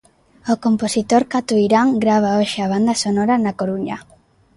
O 0.53 0.55
compositor 0.65 1.21
catoirán 1.33 1.87
grava 2.03 2.37
hoxe 2.39 2.59
a 2.61 2.71
banda 2.73 2.93
sonora 3.03 3.35
na 3.43 3.53
Coruña. 3.59 3.97